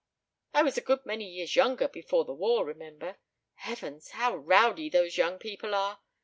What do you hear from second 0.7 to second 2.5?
a good many years younger before the